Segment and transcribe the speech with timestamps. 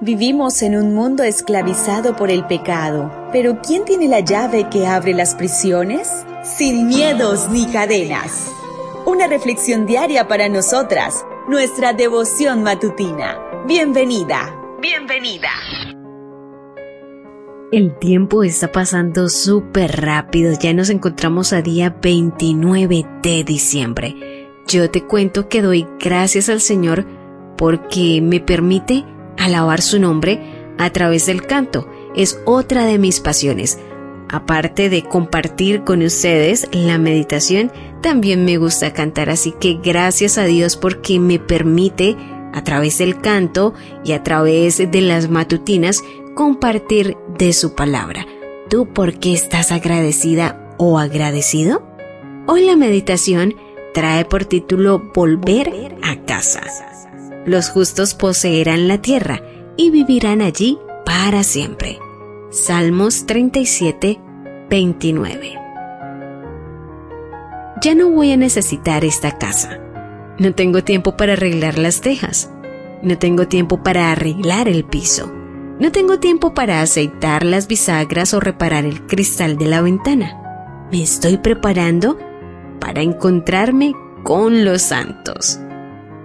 [0.00, 5.12] Vivimos en un mundo esclavizado por el pecado, pero ¿quién tiene la llave que abre
[5.12, 6.24] las prisiones?
[6.44, 8.46] Sin miedos ni cadenas.
[9.06, 13.40] Una reflexión diaria para nosotras, nuestra devoción matutina.
[13.66, 15.48] Bienvenida, bienvenida.
[17.72, 24.14] El tiempo está pasando súper rápido, ya nos encontramos a día 29 de diciembre.
[24.68, 27.04] Yo te cuento que doy gracias al Señor
[27.56, 29.04] porque me permite
[29.38, 30.40] alabar su nombre
[30.78, 31.88] a través del canto.
[32.14, 33.78] Es otra de mis pasiones.
[34.30, 40.44] Aparte de compartir con ustedes la meditación, también me gusta cantar, así que gracias a
[40.44, 42.16] Dios porque me permite
[42.52, 43.74] a través del canto
[44.04, 46.02] y a través de las matutinas
[46.34, 48.26] compartir de su palabra.
[48.68, 51.82] ¿Tú por qué estás agradecida o agradecido?
[52.46, 53.54] Hoy la meditación
[53.94, 56.87] trae por título Volver a casa.
[57.48, 59.40] Los justos poseerán la tierra
[59.78, 61.98] y vivirán allí para siempre.
[62.50, 64.20] Salmos 37,
[64.68, 65.54] 29.
[67.80, 69.80] Ya no voy a necesitar esta casa.
[70.38, 72.50] No tengo tiempo para arreglar las tejas.
[73.02, 75.32] No tengo tiempo para arreglar el piso.
[75.80, 80.86] No tengo tiempo para aceitar las bisagras o reparar el cristal de la ventana.
[80.92, 82.18] Me estoy preparando
[82.78, 85.60] para encontrarme con los santos.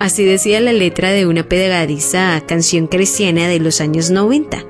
[0.00, 4.64] Así decía la letra de una pegadiza canción cristiana de los años 90.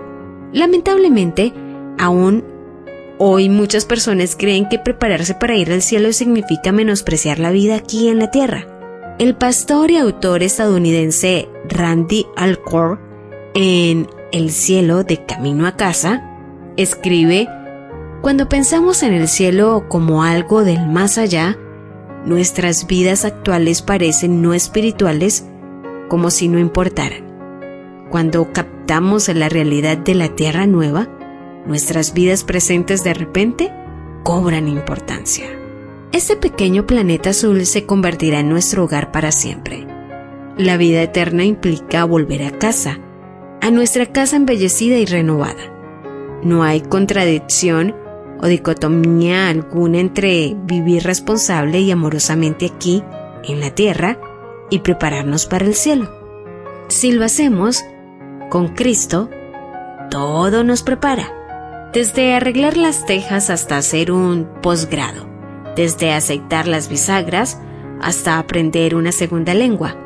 [0.52, 1.54] Lamentablemente,
[2.00, 2.44] aún
[3.16, 8.08] hoy muchas personas creen que prepararse para ir al cielo significa menospreciar la vida aquí
[8.08, 8.66] en la tierra.
[9.20, 12.98] El pastor y autor estadounidense Randy Alcor,
[13.54, 16.28] en El cielo de camino a casa,
[16.76, 17.46] escribe,
[18.20, 21.56] Cuando pensamos en el cielo como algo del más allá,
[22.24, 25.44] nuestras vidas actuales parecen no espirituales
[26.08, 27.24] como si no importaran.
[28.10, 31.08] Cuando captamos la realidad de la Tierra Nueva,
[31.66, 33.72] nuestras vidas presentes de repente
[34.24, 35.46] cobran importancia.
[36.12, 39.86] Este pequeño planeta azul se convertirá en nuestro hogar para siempre.
[40.58, 42.98] La vida eterna implica volver a casa,
[43.60, 45.72] a nuestra casa embellecida y renovada.
[46.42, 47.94] No hay contradicción
[48.42, 53.02] o dicotomía alguna entre vivir responsable y amorosamente aquí,
[53.44, 54.18] en la tierra,
[54.70, 56.10] y prepararnos para el cielo.
[56.88, 57.84] Si lo hacemos
[58.48, 59.28] con Cristo,
[60.10, 65.26] todo nos prepara, desde arreglar las tejas hasta hacer un posgrado,
[65.76, 67.60] desde aceitar las bisagras
[68.00, 69.96] hasta aprender una segunda lengua.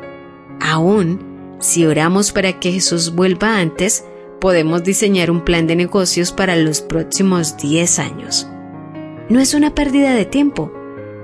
[0.59, 4.05] Aún, si oramos para que Jesús vuelva antes,
[4.45, 8.47] podemos diseñar un plan de negocios para los próximos 10 años.
[9.27, 10.71] No es una pérdida de tiempo,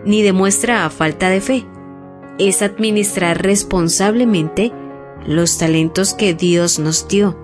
[0.03, 1.67] ni demuestra falta de fe.
[2.39, 4.71] Es administrar responsablemente
[5.27, 7.37] los talentos que Dios nos dio,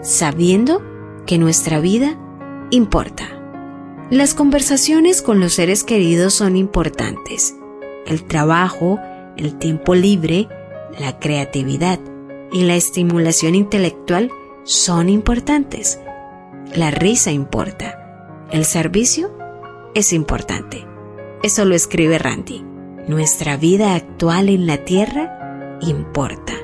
[0.00, 0.80] sabiendo
[1.26, 2.18] que nuestra vida
[2.70, 3.26] importa.
[4.08, 7.54] Las conversaciones con los seres queridos son importantes.
[8.06, 8.98] El trabajo,
[9.36, 10.48] el tiempo libre,
[10.98, 12.00] la creatividad
[12.52, 14.32] y la estimulación intelectual
[14.64, 16.00] son importantes.
[16.74, 18.46] La risa importa.
[18.50, 19.36] El servicio
[19.94, 20.86] es importante.
[21.42, 22.64] Eso lo escribe Randy.
[23.08, 26.54] Nuestra vida actual en la tierra importa.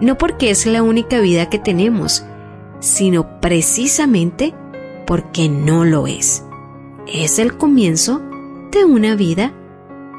[0.00, 2.24] No porque es la única vida que tenemos,
[2.80, 4.54] sino precisamente
[5.06, 6.44] porque no lo es.
[7.06, 8.22] Es el comienzo
[8.72, 9.52] de una vida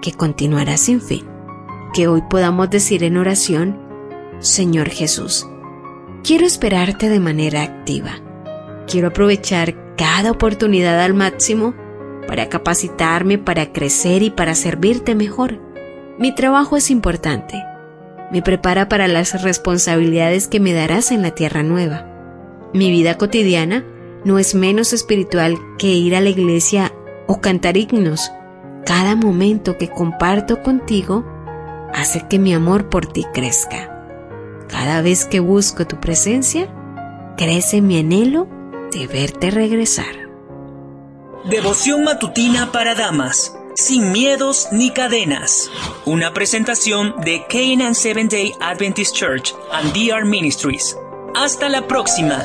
[0.02, 1.26] que continuará sin fin.
[1.94, 3.78] Que hoy podamos decir en oración,
[4.40, 5.48] Señor Jesús,
[6.24, 8.12] Quiero esperarte de manera activa.
[8.88, 11.74] Quiero aprovechar cada oportunidad al máximo
[12.28, 15.60] para capacitarme, para crecer y para servirte mejor.
[16.20, 17.64] Mi trabajo es importante.
[18.32, 22.08] Me prepara para las responsabilidades que me darás en la tierra nueva.
[22.72, 23.84] Mi vida cotidiana
[24.24, 26.94] no es menos espiritual que ir a la iglesia
[27.26, 28.32] o cantar himnos.
[28.86, 31.26] Cada momento que comparto contigo
[31.94, 33.91] hace que mi amor por ti crezca.
[34.72, 36.68] Cada vez que busco tu presencia,
[37.38, 38.48] crece mi anhelo
[38.92, 40.30] de verte regresar.
[41.50, 45.70] Devoción matutina para damas, sin miedos ni cadenas.
[46.06, 50.96] Una presentación de Canaan Seventh Day Adventist Church and DR Ministries.
[51.36, 52.42] Hasta la próxima.